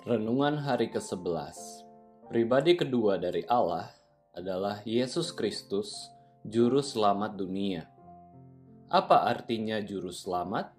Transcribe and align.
Renungan 0.00 0.56
hari 0.56 0.88
ke-11 0.88 1.84
Pribadi 2.32 2.72
kedua 2.72 3.20
dari 3.20 3.44
Allah 3.44 3.92
adalah 4.32 4.80
Yesus 4.88 5.28
Kristus, 5.28 5.92
Juru 6.40 6.80
Selamat 6.80 7.36
dunia. 7.36 7.84
Apa 8.88 9.28
artinya 9.28 9.76
Juru 9.84 10.08
Selamat? 10.08 10.72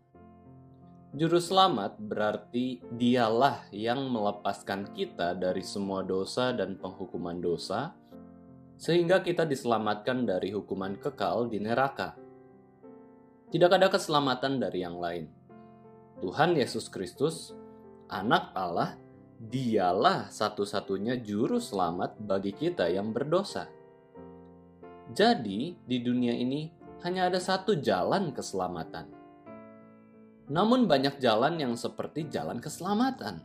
Juru 1.14 1.38
Selamat 1.38 2.02
berarti 2.02 2.82
dialah 2.98 3.70
yang 3.70 4.10
melepaskan 4.10 4.90
kita 4.90 5.38
dari 5.38 5.62
semua 5.62 6.02
dosa 6.02 6.50
dan 6.50 6.82
penghukuman 6.82 7.38
dosa, 7.38 7.94
sehingga 8.82 9.22
kita 9.22 9.46
diselamatkan 9.46 10.26
dari 10.26 10.50
hukuman 10.50 10.98
kekal 10.98 11.46
di 11.46 11.62
neraka. 11.62 12.18
Tidak 13.54 13.70
ada 13.70 13.86
keselamatan 13.86 14.58
dari 14.58 14.82
yang 14.82 14.98
lain. 14.98 15.30
Tuhan 16.26 16.58
Yesus 16.58 16.90
Kristus, 16.90 17.54
Anak 18.10 18.50
Allah, 18.58 18.98
Dialah 19.42 20.30
satu-satunya 20.30 21.18
juru 21.26 21.58
selamat 21.58 22.22
bagi 22.22 22.54
kita 22.54 22.86
yang 22.94 23.10
berdosa. 23.10 23.66
Jadi, 25.10 25.82
di 25.82 25.98
dunia 25.98 26.30
ini 26.38 26.70
hanya 27.02 27.26
ada 27.26 27.42
satu 27.42 27.74
jalan 27.82 28.38
keselamatan. 28.38 29.10
Namun, 30.46 30.86
banyak 30.86 31.18
jalan 31.18 31.58
yang 31.58 31.74
seperti 31.74 32.30
jalan 32.30 32.62
keselamatan. 32.62 33.42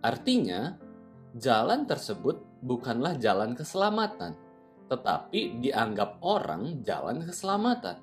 Artinya, 0.00 0.80
jalan 1.36 1.84
tersebut 1.84 2.40
bukanlah 2.64 3.20
jalan 3.20 3.52
keselamatan, 3.52 4.32
tetapi 4.88 5.60
dianggap 5.60 6.16
orang 6.24 6.80
jalan 6.80 7.20
keselamatan. 7.20 8.00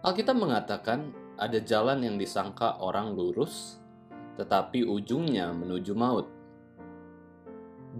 Alkitab 0.00 0.40
mengatakan 0.40 1.12
ada 1.36 1.60
jalan 1.60 2.00
yang 2.00 2.16
disangka 2.16 2.80
orang 2.80 3.12
lurus, 3.12 3.83
tetapi 4.34 4.86
ujungnya 4.86 5.50
menuju 5.54 5.92
maut. 5.94 6.26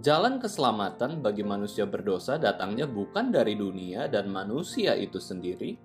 Jalan 0.03 0.43
keselamatan 0.43 1.23
bagi 1.23 1.47
manusia 1.47 1.87
berdosa 1.87 2.35
datangnya 2.35 2.83
bukan 2.83 3.31
dari 3.31 3.55
dunia 3.55 4.11
dan 4.11 4.27
manusia 4.27 4.91
itu 4.91 5.23
sendiri, 5.23 5.79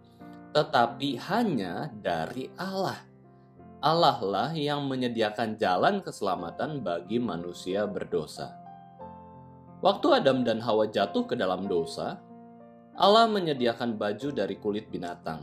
tetapi 0.50 1.14
hanya 1.30 1.94
dari 1.94 2.50
Allah. 2.58 2.98
Allah 3.80 4.18
lah 4.20 4.50
yang 4.52 4.84
menyediakan 4.90 5.56
jalan 5.56 6.02
keselamatan 6.02 6.82
bagi 6.82 7.16
manusia 7.22 7.86
berdosa. 7.86 8.52
Waktu 9.80 10.20
Adam 10.20 10.44
dan 10.44 10.60
Hawa 10.60 10.90
jatuh 10.90 11.24
ke 11.24 11.32
dalam 11.32 11.64
dosa, 11.64 12.20
Allah 12.92 13.24
menyediakan 13.30 13.96
baju 13.96 14.28
dari 14.28 14.60
kulit 14.60 14.92
binatang. 14.92 15.40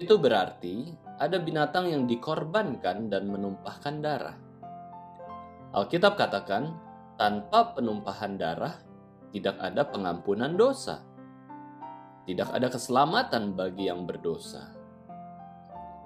Itu 0.00 0.16
berarti 0.16 0.96
ada 1.18 1.38
binatang 1.38 1.90
yang 1.90 2.04
dikorbankan 2.10 3.06
dan 3.06 3.30
menumpahkan 3.30 4.02
darah. 4.02 4.36
Alkitab 5.74 6.18
katakan, 6.18 6.74
tanpa 7.14 7.74
penumpahan 7.74 8.34
darah 8.34 8.74
tidak 9.34 9.58
ada 9.58 9.82
pengampunan 9.86 10.54
dosa. 10.54 11.02
Tidak 12.24 12.50
ada 12.50 12.70
keselamatan 12.70 13.52
bagi 13.54 13.90
yang 13.90 14.06
berdosa. 14.06 14.70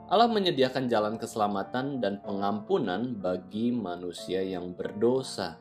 Allah 0.08 0.28
menyediakan 0.32 0.88
jalan 0.88 1.20
keselamatan 1.20 2.00
dan 2.00 2.24
pengampunan 2.24 3.12
bagi 3.20 3.68
manusia 3.68 4.40
yang 4.40 4.72
berdosa. 4.72 5.60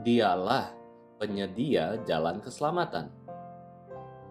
Dialah 0.00 0.72
penyedia 1.20 2.00
jalan 2.08 2.40
keselamatan. 2.40 3.12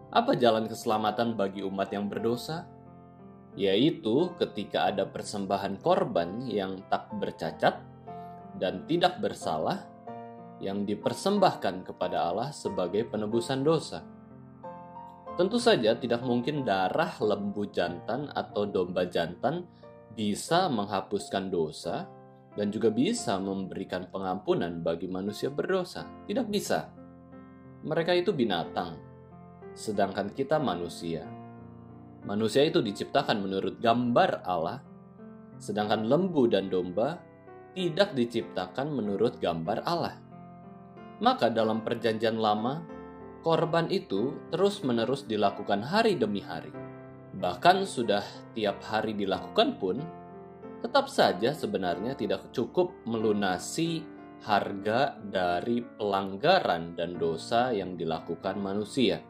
Apa 0.10 0.34
jalan 0.34 0.66
keselamatan 0.66 1.38
bagi 1.38 1.62
umat 1.62 1.94
yang 1.94 2.10
berdosa? 2.10 2.66
Yaitu 3.60 4.32
ketika 4.40 4.88
ada 4.88 5.04
persembahan 5.04 5.84
korban 5.84 6.48
yang 6.48 6.80
tak 6.88 7.12
bercacat 7.20 7.84
dan 8.56 8.88
tidak 8.88 9.20
bersalah 9.20 9.92
yang 10.62 10.86
dipersembahkan 10.88 11.84
kepada 11.84 12.32
Allah 12.32 12.50
sebagai 12.54 13.04
penebusan 13.10 13.66
dosa. 13.66 14.06
Tentu 15.36 15.58
saja 15.58 15.98
tidak 15.98 16.22
mungkin 16.22 16.62
darah 16.62 17.18
lembu 17.18 17.66
jantan 17.72 18.30
atau 18.30 18.70
domba 18.70 19.10
jantan 19.10 19.66
bisa 20.14 20.70
menghapuskan 20.70 21.50
dosa 21.50 22.06
dan 22.54 22.68
juga 22.70 22.92
bisa 22.92 23.40
memberikan 23.40 24.12
pengampunan 24.12 24.84
bagi 24.84 25.08
manusia 25.08 25.50
berdosa. 25.50 26.06
Tidak 26.28 26.46
bisa. 26.52 26.92
Mereka 27.82 28.12
itu 28.14 28.36
binatang, 28.36 29.00
sedangkan 29.74 30.30
kita 30.36 30.62
manusia 30.62 31.41
Manusia 32.22 32.62
itu 32.62 32.86
diciptakan 32.86 33.42
menurut 33.42 33.82
gambar 33.82 34.46
Allah, 34.46 34.78
sedangkan 35.58 36.06
lembu 36.06 36.46
dan 36.46 36.70
domba 36.70 37.18
tidak 37.74 38.14
diciptakan 38.14 38.94
menurut 38.94 39.42
gambar 39.42 39.82
Allah. 39.88 40.16
Maka 41.22 41.50
dalam 41.50 41.82
perjanjian 41.82 42.38
lama, 42.38 42.86
korban 43.42 43.90
itu 43.90 44.38
terus-menerus 44.54 45.26
dilakukan 45.26 45.82
hari 45.82 46.18
demi 46.18 46.46
hari. 46.46 46.70
Bahkan 47.32 47.90
sudah 47.90 48.22
tiap 48.54 48.82
hari 48.86 49.18
dilakukan 49.18 49.82
pun, 49.82 49.98
tetap 50.82 51.10
saja 51.10 51.54
sebenarnya 51.54 52.18
tidak 52.18 52.54
cukup 52.54 52.94
melunasi 53.06 54.06
harga 54.42 55.14
dari 55.22 55.86
pelanggaran 55.86 56.98
dan 56.98 57.18
dosa 57.18 57.70
yang 57.70 57.94
dilakukan 57.94 58.58
manusia. 58.58 59.22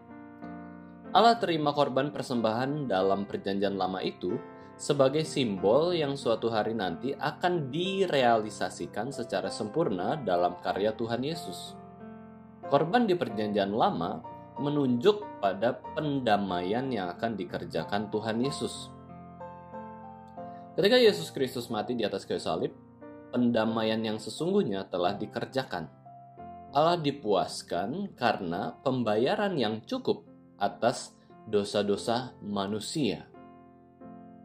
Allah 1.12 1.36
terima 1.36 1.76
korban 1.76 2.08
persembahan 2.08 2.88
dalam 2.88 3.28
perjanjian 3.28 3.76
lama 3.76 4.00
itu 4.00 4.40
sebagai 4.80 5.28
simbol 5.28 5.92
yang 5.92 6.16
suatu 6.16 6.48
hari 6.48 6.72
nanti 6.72 7.12
akan 7.12 7.68
direalisasikan 7.68 9.12
secara 9.12 9.52
sempurna 9.52 10.16
dalam 10.16 10.56
karya 10.64 10.96
Tuhan 10.96 11.20
Yesus. 11.20 11.76
Korban 12.72 13.12
di 13.12 13.20
perjanjian 13.20 13.76
lama 13.76 14.24
menunjuk 14.56 15.44
pada 15.44 15.84
pendamaian 16.00 16.88
yang 16.88 17.12
akan 17.12 17.36
dikerjakan 17.36 18.08
Tuhan 18.08 18.40
Yesus. 18.40 18.88
Ketika 20.80 20.96
Yesus 20.96 21.28
Kristus 21.36 21.68
mati 21.68 21.92
di 21.92 22.08
atas 22.08 22.24
kayu 22.24 22.40
salib, 22.40 22.72
pendamaian 23.36 24.00
yang 24.00 24.16
sesungguhnya 24.16 24.88
telah 24.88 25.20
dikerjakan. 25.20 25.92
Allah 26.72 26.96
dipuaskan 26.96 28.16
karena 28.16 28.80
pembayaran 28.80 29.60
yang 29.60 29.84
cukup 29.84 30.31
atas 30.62 31.18
dosa-dosa 31.50 32.38
manusia. 32.46 33.26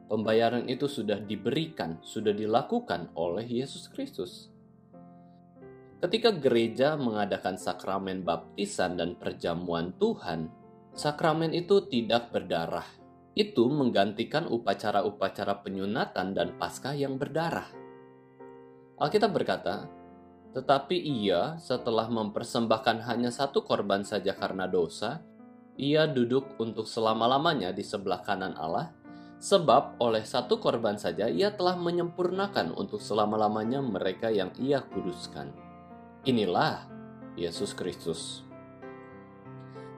Pembayaran 0.08 0.64
itu 0.70 0.88
sudah 0.88 1.20
diberikan, 1.20 2.00
sudah 2.00 2.32
dilakukan 2.32 3.12
oleh 3.12 3.44
Yesus 3.44 3.92
Kristus. 3.92 4.48
Ketika 6.00 6.32
gereja 6.32 6.94
mengadakan 6.94 7.60
sakramen 7.60 8.24
baptisan 8.24 8.96
dan 8.96 9.18
perjamuan 9.18 9.92
Tuhan, 10.00 10.48
sakramen 10.96 11.52
itu 11.52 11.84
tidak 11.90 12.32
berdarah. 12.32 12.86
Itu 13.36 13.68
menggantikan 13.68 14.48
upacara-upacara 14.48 15.60
penyunatan 15.60 16.32
dan 16.32 16.56
paskah 16.56 16.96
yang 16.96 17.20
berdarah. 17.20 17.68
Alkitab 18.96 19.28
berkata, 19.34 19.90
tetapi 20.56 20.96
ia 20.96 21.60
setelah 21.60 22.08
mempersembahkan 22.08 23.04
hanya 23.04 23.28
satu 23.28 23.60
korban 23.60 24.08
saja 24.08 24.32
karena 24.32 24.64
dosa, 24.64 25.20
ia 25.76 26.08
duduk 26.08 26.56
untuk 26.56 26.88
selama-lamanya 26.88 27.72
di 27.72 27.84
sebelah 27.84 28.24
kanan 28.24 28.56
Allah, 28.56 28.92
sebab 29.36 30.00
oleh 30.00 30.24
satu 30.24 30.56
korban 30.56 30.96
saja 30.96 31.28
ia 31.28 31.52
telah 31.52 31.76
menyempurnakan 31.76 32.72
untuk 32.72 33.00
selama-lamanya 33.00 33.84
mereka 33.84 34.32
yang 34.32 34.48
ia 34.56 34.80
kuduskan. 34.80 35.52
Inilah 36.24 36.88
Yesus 37.36 37.76
Kristus. 37.76 38.42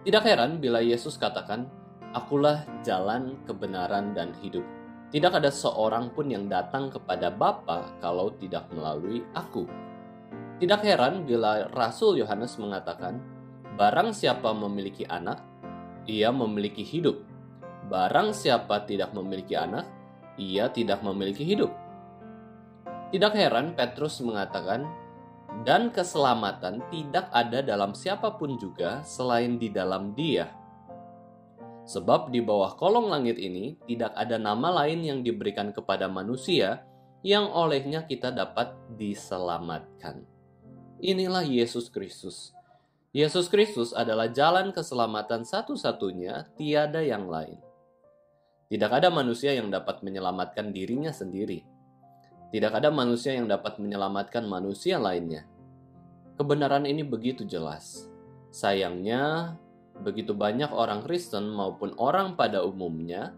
Tidak 0.02 0.24
heran 0.26 0.58
bila 0.58 0.82
Yesus 0.82 1.14
katakan, 1.16 1.70
Akulah 2.16 2.64
jalan, 2.80 3.36
kebenaran, 3.44 4.16
dan 4.16 4.32
hidup. 4.40 4.64
Tidak 5.12 5.32
ada 5.32 5.52
seorang 5.52 6.12
pun 6.12 6.28
yang 6.28 6.48
datang 6.48 6.88
kepada 6.88 7.28
Bapa 7.28 7.96
kalau 8.00 8.32
tidak 8.36 8.68
melalui 8.72 9.24
aku. 9.36 9.68
Tidak 10.58 10.80
heran 10.82 11.28
bila 11.28 11.68
Rasul 11.70 12.20
Yohanes 12.20 12.56
mengatakan, 12.56 13.20
Barang 13.78 14.10
siapa 14.10 14.50
memiliki 14.56 15.06
anak, 15.06 15.38
ia 16.08 16.32
memiliki 16.32 16.80
hidup. 16.80 17.20
Barang 17.92 18.32
siapa 18.32 18.88
tidak 18.88 19.12
memiliki 19.12 19.52
anak, 19.54 19.84
ia 20.40 20.72
tidak 20.72 21.04
memiliki 21.04 21.44
hidup. 21.44 21.70
Tidak 23.12 23.32
heran 23.36 23.76
Petrus 23.76 24.20
mengatakan, 24.24 24.88
dan 25.64 25.92
keselamatan 25.92 26.84
tidak 26.92 27.28
ada 27.32 27.60
dalam 27.64 27.92
siapa 27.92 28.36
pun 28.36 28.56
juga 28.56 29.04
selain 29.04 29.60
di 29.60 29.68
dalam 29.72 30.12
dia. 30.16 30.48
Sebab 31.88 32.28
di 32.28 32.44
bawah 32.44 32.76
kolong 32.76 33.08
langit 33.08 33.40
ini 33.40 33.80
tidak 33.88 34.12
ada 34.12 34.36
nama 34.36 34.84
lain 34.84 35.00
yang 35.00 35.20
diberikan 35.24 35.72
kepada 35.72 36.04
manusia 36.04 36.84
yang 37.24 37.48
olehnya 37.48 38.04
kita 38.04 38.28
dapat 38.28 38.76
diselamatkan. 39.00 40.20
Inilah 41.00 41.48
Yesus 41.48 41.88
Kristus, 41.88 42.52
Yesus 43.18 43.50
Kristus 43.50 43.90
adalah 43.90 44.30
jalan 44.30 44.70
keselamatan 44.70 45.42
satu-satunya, 45.42 46.54
tiada 46.54 47.02
yang 47.02 47.26
lain. 47.26 47.58
Tidak 48.70 48.86
ada 48.86 49.10
manusia 49.10 49.58
yang 49.58 49.74
dapat 49.74 50.06
menyelamatkan 50.06 50.70
dirinya 50.70 51.10
sendiri. 51.10 51.66
Tidak 52.54 52.70
ada 52.70 52.94
manusia 52.94 53.34
yang 53.34 53.50
dapat 53.50 53.82
menyelamatkan 53.82 54.46
manusia 54.46 55.02
lainnya. 55.02 55.50
Kebenaran 56.38 56.86
ini 56.86 57.02
begitu 57.02 57.42
jelas. 57.42 58.06
Sayangnya, 58.54 59.58
begitu 59.98 60.30
banyak 60.30 60.70
orang 60.70 61.02
Kristen 61.02 61.50
maupun 61.50 61.98
orang 61.98 62.38
pada 62.38 62.62
umumnya 62.62 63.34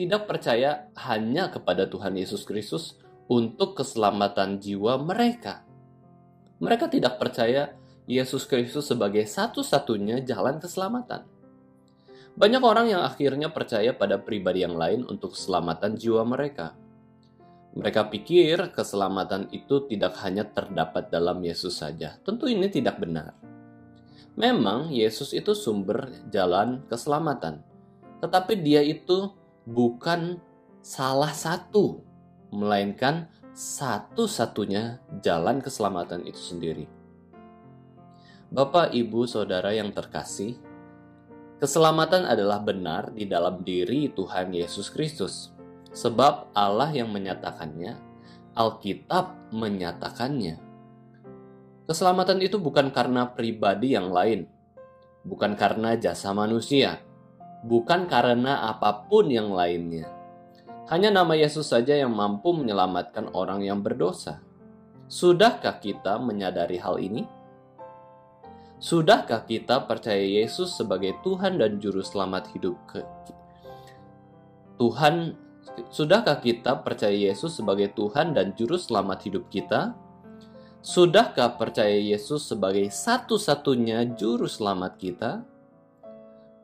tidak 0.00 0.24
percaya 0.24 0.88
hanya 1.04 1.52
kepada 1.52 1.84
Tuhan 1.84 2.16
Yesus 2.16 2.48
Kristus 2.48 2.96
untuk 3.28 3.76
keselamatan 3.76 4.56
jiwa 4.56 4.96
mereka. 5.04 5.68
Mereka 6.64 6.88
tidak 6.88 7.20
percaya 7.20 7.76
Yesus 8.08 8.48
Kristus 8.48 8.88
sebagai 8.88 9.28
satu-satunya 9.28 10.24
jalan 10.24 10.56
keselamatan. 10.56 11.28
Banyak 12.40 12.62
orang 12.64 12.88
yang 12.88 13.04
akhirnya 13.04 13.52
percaya 13.52 13.92
pada 13.92 14.16
pribadi 14.16 14.64
yang 14.64 14.80
lain 14.80 15.04
untuk 15.04 15.36
keselamatan 15.36 15.92
jiwa 15.92 16.24
mereka. 16.24 16.72
Mereka 17.76 18.08
pikir 18.08 18.72
keselamatan 18.72 19.52
itu 19.52 19.84
tidak 19.92 20.16
hanya 20.24 20.48
terdapat 20.48 21.12
dalam 21.12 21.36
Yesus 21.44 21.84
saja. 21.84 22.16
Tentu 22.24 22.48
ini 22.48 22.72
tidak 22.72 22.96
benar. 22.96 23.36
Memang 24.40 24.88
Yesus 24.88 25.36
itu 25.36 25.52
sumber 25.52 26.08
jalan 26.32 26.88
keselamatan. 26.88 27.60
Tetapi 28.24 28.56
dia 28.64 28.80
itu 28.80 29.36
bukan 29.68 30.40
salah 30.80 31.36
satu, 31.36 32.00
melainkan 32.48 33.28
satu-satunya 33.52 35.02
jalan 35.20 35.60
keselamatan 35.60 36.24
itu 36.24 36.40
sendiri. 36.40 36.97
Bapak, 38.48 38.96
Ibu, 38.96 39.28
Saudara 39.28 39.76
yang 39.76 39.92
terkasih, 39.92 40.56
keselamatan 41.60 42.24
adalah 42.24 42.64
benar 42.64 43.12
di 43.12 43.28
dalam 43.28 43.60
diri 43.60 44.08
Tuhan 44.08 44.56
Yesus 44.56 44.88
Kristus 44.88 45.52
sebab 45.92 46.48
Allah 46.56 46.88
yang 46.96 47.12
menyatakannya, 47.12 48.00
Alkitab 48.56 49.52
menyatakannya. 49.52 50.64
Keselamatan 51.84 52.40
itu 52.40 52.56
bukan 52.56 52.88
karena 52.88 53.28
pribadi 53.28 53.92
yang 53.92 54.08
lain, 54.08 54.48
bukan 55.28 55.52
karena 55.52 56.00
jasa 56.00 56.32
manusia, 56.32 57.04
bukan 57.68 58.08
karena 58.08 58.64
apa 58.72 59.12
pun 59.12 59.28
yang 59.28 59.52
lainnya. 59.52 60.08
Hanya 60.88 61.12
nama 61.12 61.36
Yesus 61.36 61.68
saja 61.68 61.92
yang 61.92 62.16
mampu 62.16 62.56
menyelamatkan 62.56 63.28
orang 63.36 63.60
yang 63.60 63.84
berdosa. 63.84 64.40
Sudahkah 65.04 65.84
kita 65.84 66.16
menyadari 66.16 66.80
hal 66.80 66.96
ini? 66.96 67.36
Sudahkah 68.78 69.42
kita 69.42 69.90
percaya 69.90 70.22
Yesus 70.22 70.78
sebagai 70.78 71.18
Tuhan 71.26 71.58
dan 71.58 71.82
Juru 71.82 71.98
Selamat 71.98 72.46
hidup 72.54 72.78
ke 72.86 73.02
Tuhan 74.78 75.34
Sudahkah 75.90 76.38
kita 76.38 76.86
percaya 76.86 77.14
Yesus 77.14 77.58
sebagai 77.58 77.90
Tuhan 77.94 78.34
dan 78.34 78.54
Juru 78.54 78.78
Selamat 78.78 79.22
hidup 79.26 79.46
kita? 79.46 79.94
Sudahkah 80.78 81.58
percaya 81.58 81.94
Yesus 81.94 82.50
sebagai 82.50 82.90
satu-satunya 82.90 84.14
Juru 84.18 84.46
Selamat 84.46 84.98
kita? 84.98 85.42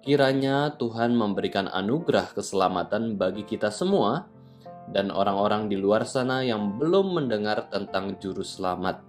Kiranya 0.03 0.75
Tuhan 0.79 1.15
memberikan 1.15 1.67
anugerah 1.67 2.31
keselamatan 2.31 3.19
bagi 3.19 3.43
kita 3.43 3.71
semua 3.71 4.27
dan 4.91 5.11
orang-orang 5.15 5.67
di 5.67 5.79
luar 5.79 6.07
sana 6.07 6.43
yang 6.47 6.77
belum 6.79 7.19
mendengar 7.19 7.71
tentang 7.71 8.19
Juru 8.19 8.43
Selamat, 8.43 9.01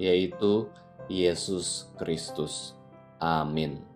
yaitu 0.00 0.70
Yesus 1.08 1.88
Kristus. 1.96 2.76
Amin. 3.18 3.87